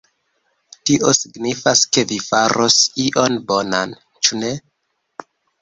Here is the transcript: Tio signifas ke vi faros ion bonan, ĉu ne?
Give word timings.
Tio 0.89 1.11
signifas 1.17 1.83
ke 1.97 2.05
vi 2.13 2.19
faros 2.29 2.79
ion 3.07 3.39
bonan, 3.53 3.97
ĉu 4.29 4.41
ne? 4.43 4.55